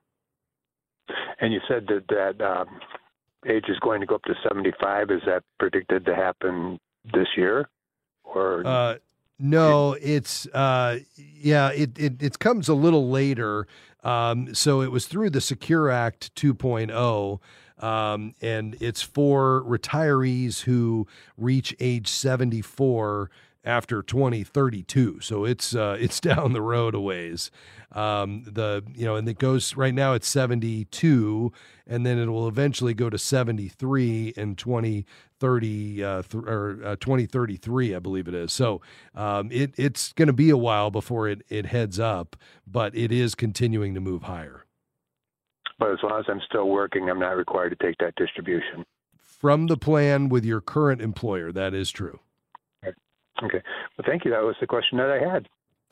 [1.40, 2.80] And you said that that um,
[3.48, 5.12] age is going to go up to 75.
[5.12, 6.80] Is that predicted to happen
[7.14, 7.70] this year?
[8.24, 8.96] Or uh,
[9.38, 13.68] no, it's uh, yeah, it, it it comes a little later.
[14.04, 17.40] Um, so it was through the Secure Act 2.0.
[17.78, 23.30] Um, and it's for retirees who reach age 74
[23.66, 25.20] after 2032.
[25.20, 27.52] So it's uh, it's down the road a ways.
[27.92, 31.52] Um, the you know, and it goes right now it's 72,
[31.88, 37.96] and then it will eventually go to 73 in 2030 uh, th- or uh, 2033,
[37.96, 38.54] I believe it is.
[38.54, 38.82] So
[39.14, 42.36] um, it it's going to be a while before it it heads up,
[42.68, 44.66] but it is continuing to move higher.
[45.78, 48.86] But as long as I'm still working, I'm not required to take that distribution
[49.46, 51.52] from the plan with your current employer.
[51.52, 52.20] That is true.
[53.44, 53.62] Okay.
[53.98, 54.32] Well, thank you.
[54.32, 55.48] That was the question that I had.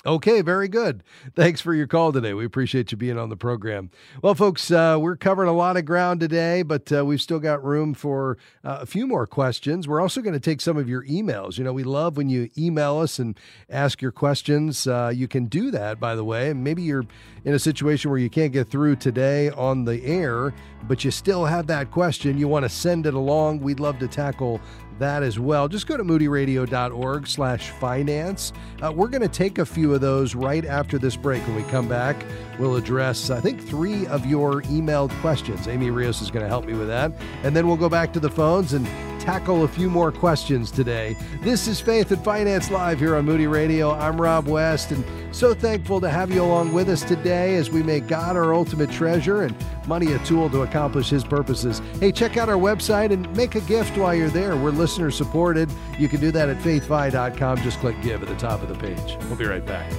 [0.05, 1.01] Okay, very good.
[1.33, 2.33] Thanks for your call today.
[2.33, 3.89] We appreciate you being on the program.
[4.21, 7.63] Well, folks, uh, we're covering a lot of ground today, but uh, we've still got
[7.63, 9.87] room for uh, a few more questions.
[9.87, 11.57] We're also going to take some of your emails.
[11.57, 14.87] You know, we love when you email us and ask your questions.
[14.87, 16.51] Uh, you can do that, by the way.
[16.51, 17.05] Maybe you're
[17.45, 20.53] in a situation where you can't get through today on the air,
[20.85, 22.37] but you still have that question.
[22.37, 23.61] You want to send it along.
[23.61, 24.59] We'd love to tackle
[24.99, 25.67] that as well.
[25.67, 28.53] Just go to moodyradio.org slash finance.
[28.81, 31.45] Uh, we're going to take a few of those right after this break.
[31.47, 32.15] When we come back,
[32.59, 35.67] we'll address, I think, three of your emailed questions.
[35.67, 37.11] Amy Rios is going to help me with that.
[37.43, 38.87] And then we'll go back to the phones and
[39.23, 41.15] tackle a few more questions today.
[41.41, 43.91] This is Faith and Finance Live here on Moody Radio.
[43.91, 45.01] I'm Rob West, and
[45.33, 48.91] so thankful to have you along with us today as we make God our ultimate
[48.91, 49.55] treasure and
[49.87, 51.81] money a tool to accomplish His purposes.
[51.99, 54.55] Hey, check out our website and make a gift while you're there.
[54.55, 55.71] We're listener supported.
[55.97, 57.57] You can do that at faithfi.com.
[57.57, 59.17] Just click give at the top of the page.
[59.27, 59.91] We'll be right back.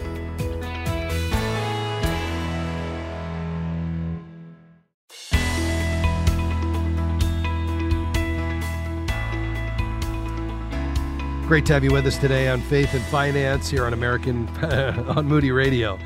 [11.46, 14.48] Great to have you with us today on Faith and Finance here on American
[15.10, 15.98] on Moody Radio.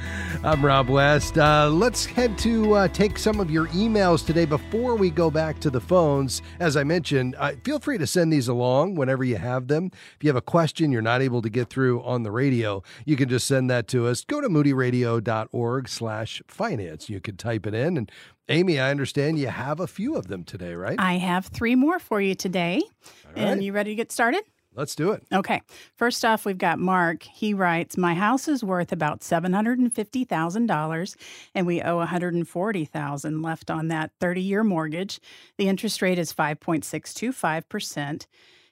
[0.43, 1.39] I'm Rob West.
[1.39, 5.61] Uh, let's head to uh, take some of your emails today before we go back
[5.61, 6.43] to the phones.
[6.59, 9.93] As I mentioned, uh, feel free to send these along whenever you have them.
[10.17, 13.15] If you have a question you're not able to get through on the radio, you
[13.15, 14.25] can just send that to us.
[14.25, 17.09] Go to moodyradio.org/finance.
[17.09, 18.11] You can type it in and
[18.51, 20.99] Amy, I understand you have a few of them today, right?
[20.99, 22.81] I have three more for you today.
[23.27, 23.37] Right.
[23.37, 24.43] And you ready to get started?
[24.79, 25.25] Let's do it.
[25.33, 25.61] Okay.
[25.97, 27.25] First off, we've got Mark.
[27.25, 31.17] He writes, "My house is worth about seven hundred and fifty thousand dollars,
[31.53, 35.19] and we owe one hundred and forty thousand left on that thirty-year mortgage.
[35.57, 38.29] The interest rate is five point six two five percent.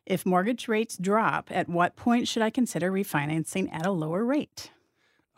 [0.07, 4.71] If mortgage rates drop, at what point should I consider refinancing at a lower rate?"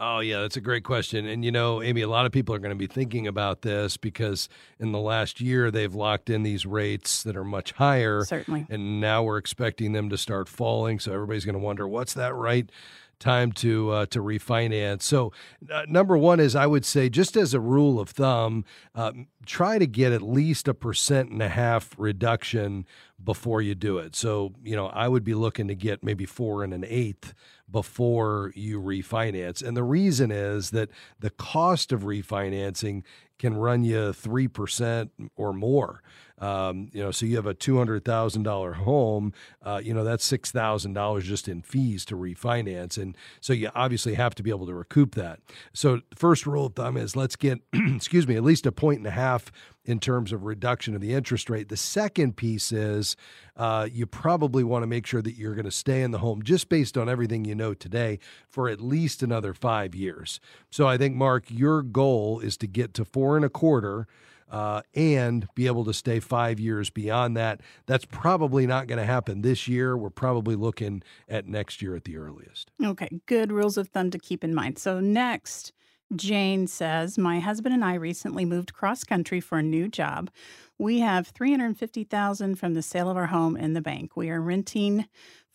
[0.01, 1.27] Oh, yeah, that's a great question.
[1.27, 3.97] And, you know, Amy, a lot of people are going to be thinking about this
[3.97, 8.25] because in the last year they've locked in these rates that are much higher.
[8.25, 8.67] Certainly.
[8.71, 11.01] And now we're expecting them to start falling.
[11.01, 12.71] So everybody's going to wonder what's that right
[13.18, 15.02] time to uh, to refinance.
[15.02, 15.33] So,
[15.72, 19.12] uh, number one is I would say, just as a rule of thumb, uh,
[19.46, 22.87] try to get at least a percent and a half reduction
[23.22, 24.14] before you do it.
[24.14, 27.35] So, you know, I would be looking to get maybe four and an eighth
[27.70, 29.62] before you refinance.
[29.62, 33.02] And the reason is that the cost of refinancing
[33.38, 36.02] can run you 3% or more.
[36.40, 41.48] Um, you know, so you have a $200,000 home, uh, you know, that's $6,000 just
[41.48, 42.96] in fees to refinance.
[43.01, 45.40] And so you obviously have to be able to recoup that.
[45.72, 49.07] So, first rule of thumb is let's get, excuse me, at least a point and
[49.07, 49.51] a half
[49.88, 51.70] in terms of reduction of the interest rate.
[51.70, 53.16] The second piece is
[53.57, 56.42] uh, you probably want to make sure that you're going to stay in the home
[56.42, 60.40] just based on everything you know today for at least another five years.
[60.70, 64.07] So I think, Mark, your goal is to get to four and a quarter.
[64.51, 67.61] Uh, and be able to stay five years beyond that.
[67.87, 69.97] That's probably not going to happen this year.
[69.97, 72.71] We're probably looking at next year at the earliest.
[72.83, 74.79] Okay, good rules of thumb to keep in mind.
[74.79, 75.73] So, next,
[76.17, 80.31] Jane says, My husband and I recently moved cross country for a new job.
[80.79, 84.17] We have 350,000 from the sale of our home in the bank.
[84.17, 85.07] We are renting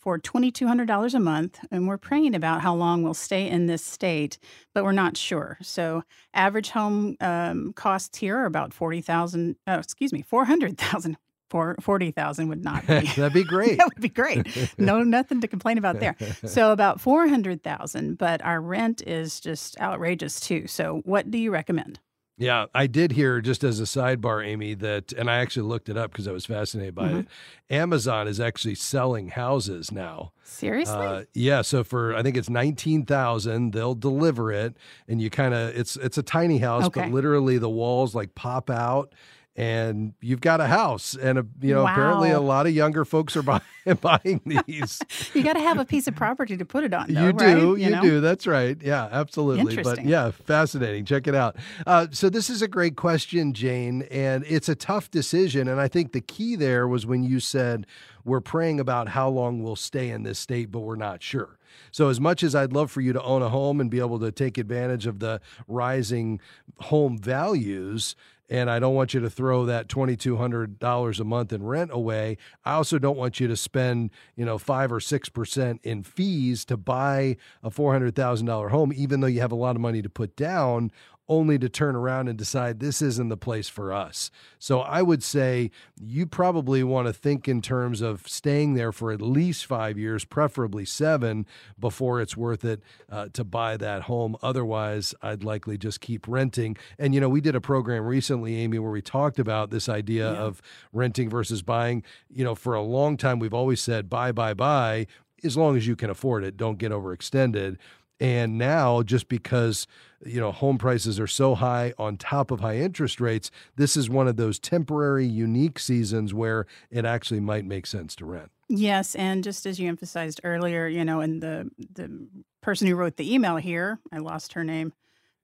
[0.04, 4.36] for $2200 a month and we're praying about how long we'll stay in this state,
[4.74, 5.56] but we're not sure.
[5.62, 6.02] So,
[6.34, 11.16] average home um, costs here are about 40,000, oh, excuse me, 400,000
[11.48, 13.00] for 40,000 would not be.
[13.16, 13.78] That'd be great.
[13.78, 14.46] that would be great.
[14.76, 16.16] No, nothing to complain about there.
[16.44, 20.66] So about 400,000, but our rent is just outrageous too.
[20.66, 21.98] So what do you recommend?
[22.36, 25.96] Yeah, I did hear just as a sidebar, Amy, that, and I actually looked it
[25.96, 27.18] up because I was fascinated by mm-hmm.
[27.18, 27.28] it.
[27.70, 30.32] Amazon is actually selling houses now.
[30.42, 30.94] Seriously?
[30.94, 31.62] Uh, yeah.
[31.62, 35.96] So for I think it's nineteen thousand, they'll deliver it, and you kind of it's
[35.96, 37.02] it's a tiny house, okay.
[37.02, 39.14] but literally the walls like pop out,
[39.56, 41.92] and you've got a house and a, you know wow.
[41.92, 43.62] apparently a lot of younger folks are buying,
[44.00, 45.00] buying these
[45.32, 47.44] you got to have a piece of property to put it on though, you do
[47.44, 47.58] right?
[47.58, 48.02] you, you know?
[48.02, 52.62] do that's right yeah absolutely but yeah fascinating check it out uh, so this is
[52.62, 56.88] a great question jane and it's a tough decision and i think the key there
[56.88, 57.86] was when you said
[58.24, 61.58] we're praying about how long we'll stay in this state but we're not sure
[61.90, 64.18] so, as much as I'd love for you to own a home and be able
[64.20, 66.40] to take advantage of the rising
[66.78, 68.16] home values,
[68.50, 72.36] and I don't want you to throw that $2,200 a month in rent away.
[72.64, 76.76] I also don't want you to spend, you know, five or 6% in fees to
[76.76, 80.90] buy a $400,000 home, even though you have a lot of money to put down
[81.28, 84.30] only to turn around and decide this isn't the place for us.
[84.58, 89.10] So I would say you probably want to think in terms of staying there for
[89.10, 91.46] at least five years, preferably seven,
[91.78, 94.36] before it's worth it uh, to buy that home.
[94.42, 96.76] Otherwise, I'd likely just keep renting.
[96.98, 100.30] And, you know, we did a program recently, Amy, where we talked about this idea
[100.30, 100.38] yeah.
[100.38, 100.60] of
[100.92, 102.02] renting versus buying.
[102.28, 105.06] You know, for a long time, we've always said buy, buy, buy,
[105.42, 106.56] as long as you can afford it.
[106.56, 107.78] Don't get overextended.
[108.20, 109.86] And now, just because
[110.24, 114.08] you know home prices are so high on top of high interest rates, this is
[114.08, 118.50] one of those temporary, unique seasons where it actually might make sense to rent.
[118.68, 122.28] Yes, and just as you emphasized earlier, you know, and the the
[122.60, 124.92] person who wrote the email here, I lost her name.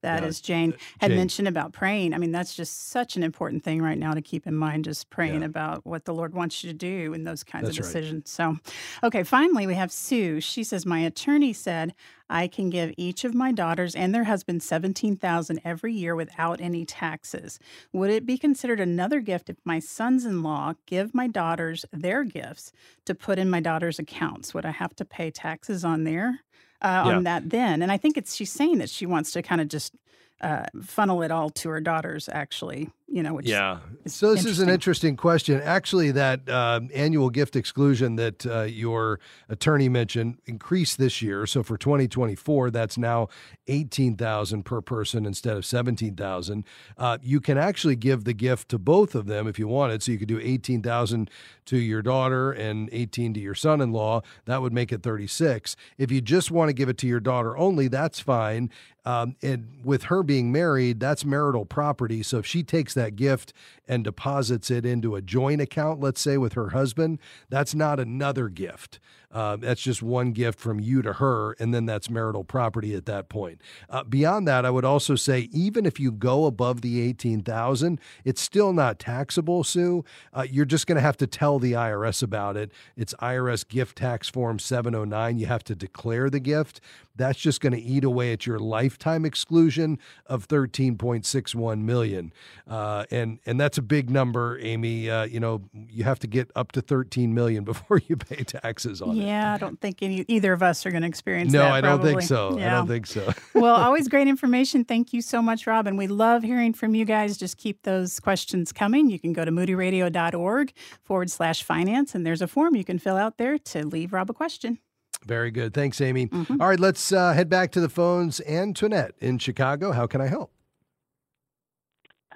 [0.02, 1.18] That is Jane uh, had Jane.
[1.18, 2.14] mentioned about praying.
[2.14, 4.84] I mean, that's just such an important thing right now to keep in mind.
[4.84, 5.46] Just praying yeah.
[5.46, 8.36] about what the Lord wants you to do in those kinds that's of decisions.
[8.38, 8.56] Right.
[8.62, 10.40] So, okay, finally we have Sue.
[10.40, 11.94] She says, "My attorney said
[12.28, 16.60] I can give each of my daughters and their husband seventeen thousand every year without
[16.60, 17.58] any taxes.
[17.92, 22.72] Would it be considered another gift if my sons-in-law give my daughters their gifts
[23.04, 24.54] to put in my daughters' accounts?
[24.54, 26.40] Would I have to pay taxes on there?"
[26.82, 27.16] Uh, yeah.
[27.16, 27.82] on that then.
[27.82, 29.94] And I think it's she's saying that she wants to kind of just
[30.40, 33.78] uh, funnel it all to her daughters, actually, you know, which yeah.
[34.06, 35.60] so this is an interesting question.
[35.60, 41.44] Actually, that uh, annual gift exclusion that uh, your attorney mentioned increased this year.
[41.46, 43.28] So for 2024, that's now
[43.66, 46.64] 18,000 per person instead of 17,000.
[46.96, 50.02] Uh, you can actually give the gift to both of them if you wanted.
[50.02, 51.28] So you could do 18,000
[51.66, 54.22] to your daughter and 18 to your son-in-law.
[54.46, 55.76] That would make it 36.
[55.98, 58.70] If you just want to give it to your daughter only, that's fine.
[59.04, 62.22] Um, and with her being married, that's marital property.
[62.22, 63.52] So if she takes that gift
[63.88, 68.48] and deposits it into a joint account, let's say with her husband, that's not another
[68.48, 69.00] gift.
[69.32, 73.06] Uh, that's just one gift from you to her, and then that's marital property at
[73.06, 73.60] that point.
[73.88, 78.00] Uh, beyond that, I would also say even if you go above the eighteen thousand,
[78.24, 79.62] it's still not taxable.
[79.62, 82.72] Sue, uh, you're just going to have to tell the IRS about it.
[82.96, 85.38] It's IRS gift tax form seven hundred nine.
[85.38, 86.80] You have to declare the gift.
[87.14, 88.58] That's just going to eat away at your
[89.00, 92.32] lifetime exclusion of thirteen point six one million,
[92.68, 95.08] uh, and and that's a big number, Amy.
[95.08, 99.00] Uh, you know, you have to get up to thirteen million before you pay taxes
[99.00, 99.26] on yeah, it.
[99.26, 101.68] Yeah, I don't think any, either of us are going to experience no, that.
[101.68, 102.58] No, I don't think so.
[102.58, 102.74] Yeah.
[102.74, 103.32] I don't think so.
[103.54, 104.84] well, always great information.
[104.84, 105.86] Thank you so much, Rob.
[105.86, 107.38] And we love hearing from you guys.
[107.38, 109.08] Just keep those questions coming.
[109.08, 110.72] You can go to moodyradio.org
[111.02, 114.28] forward slash finance, and there's a form you can fill out there to leave Rob
[114.28, 114.78] a question.
[115.26, 115.74] Very good.
[115.74, 116.28] Thanks, Amy.
[116.28, 116.60] Mm-hmm.
[116.60, 118.40] All right, let's uh, head back to the phones.
[118.46, 119.92] Antoinette in Chicago.
[119.92, 120.52] How can I help?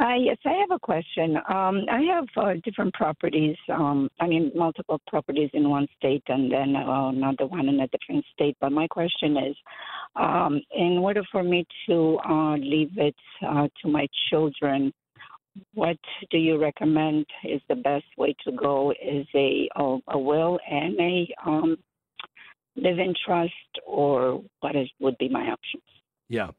[0.01, 1.37] Uh, yes, I have a question.
[1.49, 3.57] Um, I have uh, different properties.
[3.73, 7.87] Um, I mean, multiple properties in one state and then uh, another one in a
[7.87, 8.57] different state.
[8.61, 9.57] But my question is,
[10.17, 13.15] um, in order for me to uh, leave it
[13.47, 14.93] uh, to my children,
[15.75, 15.97] what
[16.33, 18.91] do you recommend is the best way to go?
[18.91, 21.77] Is a a, a will and a um,
[22.77, 23.53] live-in trust,
[23.87, 25.83] or what is would be my options?
[26.29, 26.51] Yeah.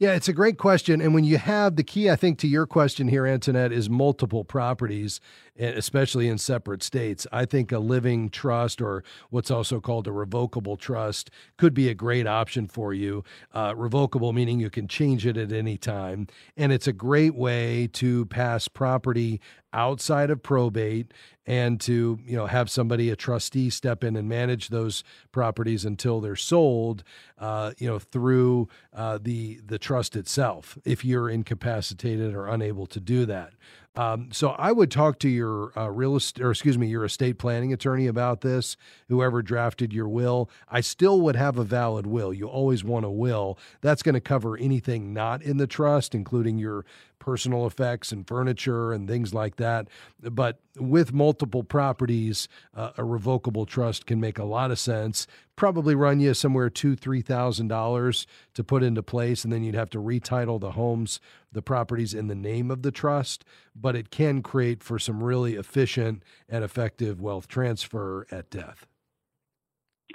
[0.00, 1.00] Yeah, it's a great question.
[1.00, 4.44] And when you have the key, I think, to your question here, Antoinette, is multiple
[4.44, 5.20] properties,
[5.56, 7.28] especially in separate states.
[7.30, 11.94] I think a living trust or what's also called a revocable trust could be a
[11.94, 13.22] great option for you.
[13.52, 16.26] Uh, revocable meaning you can change it at any time.
[16.56, 19.40] And it's a great way to pass property
[19.72, 21.12] outside of probate
[21.46, 26.20] and to you know have somebody a trustee step in and manage those properties until
[26.20, 27.02] they're sold
[27.38, 33.00] uh, you know through uh, the the trust itself if you're incapacitated or unable to
[33.00, 33.52] do that
[33.96, 37.38] um, so I would talk to your uh, real estate, or excuse me, your estate
[37.38, 38.76] planning attorney about this.
[39.08, 42.34] Whoever drafted your will, I still would have a valid will.
[42.34, 43.58] You always want a will.
[43.80, 46.84] That's going to cover anything not in the trust, including your
[47.20, 49.88] personal effects and furniture and things like that.
[50.20, 55.26] But with multiple properties, uh, a revocable trust can make a lot of sense.
[55.56, 59.74] Probably run you somewhere two, three thousand dollars to put into place, and then you'd
[59.74, 61.20] have to retitle the homes,
[61.54, 63.44] the properties in the name of the trust.
[63.74, 68.86] But it can create for some really efficient and effective wealth transfer at death.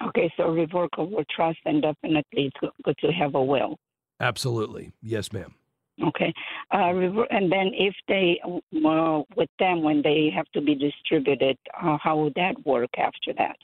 [0.08, 3.78] Okay, so revocable trust, and definitely it's good to have a will.
[4.20, 5.56] Absolutely, yes, ma'am.
[6.02, 6.34] Okay,
[6.72, 6.94] uh,
[7.30, 12.18] and then if they uh, with them when they have to be distributed, uh, how
[12.18, 13.58] would that work after that?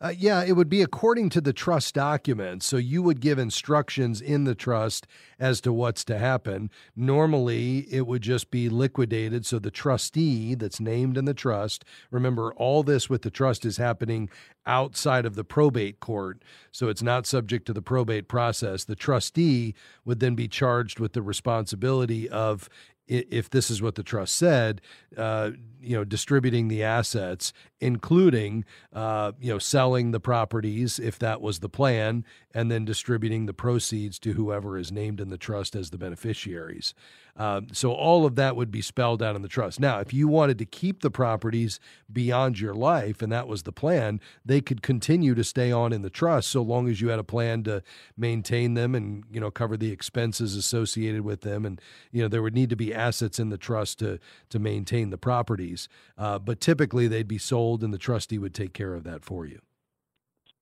[0.00, 2.62] Uh, yeah, it would be according to the trust document.
[2.62, 5.06] So you would give instructions in the trust
[5.38, 6.70] as to what's to happen.
[6.96, 9.46] Normally, it would just be liquidated.
[9.46, 13.76] So the trustee that's named in the trust, remember, all this with the trust is
[13.76, 14.28] happening
[14.66, 16.42] outside of the probate court.
[16.72, 18.84] So it's not subject to the probate process.
[18.84, 22.68] The trustee would then be charged with the responsibility of
[23.08, 24.80] if this is what the trust said,
[25.16, 25.50] uh,
[25.80, 31.60] you know, distributing the assets, including, uh, you know, selling the properties if that was
[31.60, 35.90] the plan, and then distributing the proceeds to whoever is named in the trust as
[35.90, 36.94] the beneficiaries.
[37.38, 39.78] Um, so all of that would be spelled out in the trust.
[39.78, 41.78] Now, if you wanted to keep the properties
[42.12, 46.02] beyond your life, and that was the plan, they could continue to stay on in
[46.02, 47.82] the trust so long as you had a plan to
[48.16, 51.80] maintain them and you know cover the expenses associated with them, and
[52.10, 54.18] you know there would need to be assets in the trust to
[54.48, 55.88] to maintain the properties.
[56.16, 59.46] Uh, but typically, they'd be sold, and the trustee would take care of that for
[59.46, 59.60] you.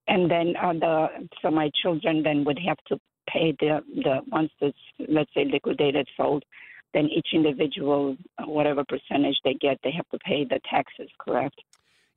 [0.08, 4.50] And then uh, the so my children then would have to pay the the once
[4.60, 6.44] it's let's say liquidated sold,
[6.94, 11.08] then each individual whatever percentage they get, they have to pay the taxes.
[11.18, 11.60] Correct?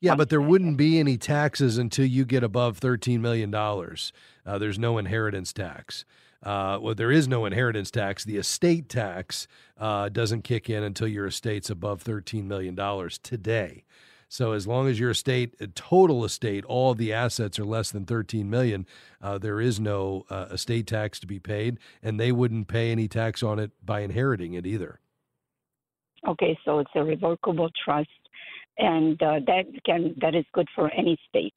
[0.01, 4.13] Yeah, but there wouldn't be any taxes until you get above thirteen million dollars.
[4.45, 6.05] Uh, there's no inheritance tax.
[6.41, 8.23] Uh, well, there is no inheritance tax.
[8.23, 9.45] The estate tax
[9.77, 13.83] uh, doesn't kick in until your estate's above thirteen million dollars today.
[14.29, 18.05] So as long as your estate, uh, total estate, all the assets are less than
[18.05, 18.85] 13 million,
[19.21, 23.07] uh, there is no uh, estate tax to be paid, and they wouldn't pay any
[23.07, 24.99] tax on it by inheriting it either.
[26.27, 28.09] Okay, so it's a revocable trust,
[28.77, 31.55] and uh, that can that is good for any state.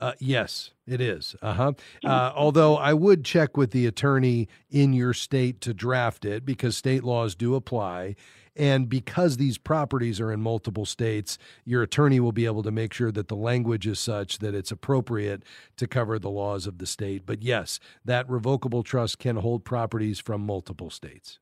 [0.00, 1.36] Uh, yes, it is.
[1.42, 1.72] Uh-huh.
[2.04, 6.76] Uh, although I would check with the attorney in your state to draft it because
[6.76, 8.16] state laws do apply.
[8.54, 12.92] And because these properties are in multiple states, your attorney will be able to make
[12.92, 15.42] sure that the language is such that it's appropriate
[15.76, 17.24] to cover the laws of the state.
[17.24, 21.38] But yes, that revocable trust can hold properties from multiple states.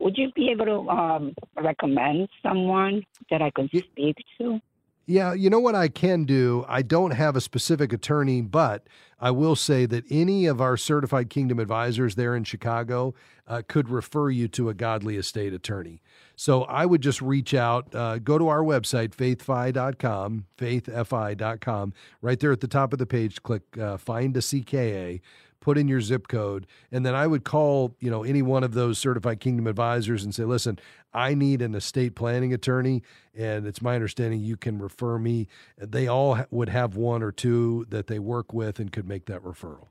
[0.00, 4.60] Would you be able to um, recommend someone that I could speak to?
[5.06, 6.64] Yeah, you know what I can do?
[6.66, 8.86] I don't have a specific attorney, but
[9.20, 13.14] I will say that any of our certified kingdom advisors there in Chicago
[13.46, 16.00] uh, could refer you to a godly estate attorney.
[16.36, 21.92] So I would just reach out, uh, go to our website, faithfi.com, faithfi.com.
[22.22, 25.20] Right there at the top of the page, click uh, Find a CKA
[25.64, 28.74] put in your zip code, and then I would call, you know, any one of
[28.74, 30.78] those certified kingdom advisors and say, listen,
[31.14, 33.02] I need an estate planning attorney,
[33.34, 35.48] and it's my understanding you can refer me.
[35.78, 39.42] They all would have one or two that they work with and could make that
[39.42, 39.86] referral.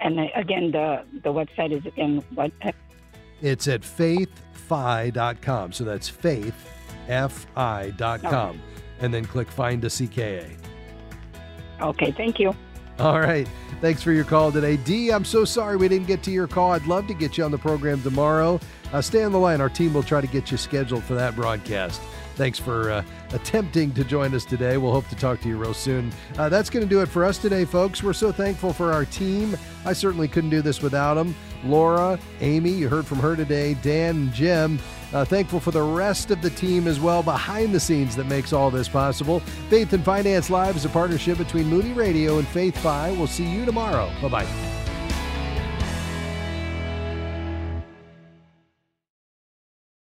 [0.00, 2.52] And again, the the website is again what?
[2.62, 2.72] Uh,
[3.40, 5.72] it's at faithfi.com.
[5.72, 8.50] So that's faithfi.com.
[8.50, 8.60] Okay.
[9.00, 10.56] And then click find a CKA.
[11.80, 12.54] Okay, thank you.
[12.98, 13.48] All right.
[13.80, 14.76] Thanks for your call today.
[14.76, 16.72] D, I'm so sorry we didn't get to your call.
[16.72, 18.60] I'd love to get you on the program tomorrow.
[18.92, 19.60] Uh, stay on the line.
[19.60, 22.00] Our team will try to get you scheduled for that broadcast.
[22.34, 24.76] Thanks for uh, attempting to join us today.
[24.76, 26.12] We'll hope to talk to you real soon.
[26.38, 28.02] Uh, that's going to do it for us today, folks.
[28.02, 29.56] We're so thankful for our team.
[29.84, 31.34] I certainly couldn't do this without them.
[31.64, 34.78] Laura, Amy, you heard from her today, Dan, and Jim.
[35.12, 38.52] Uh, thankful for the rest of the team as well behind the scenes that makes
[38.52, 39.40] all this possible.
[39.68, 43.10] Faith and Finance Live is a partnership between Moody Radio and Faith Fi.
[43.12, 44.10] We'll see you tomorrow.
[44.22, 44.81] Bye bye.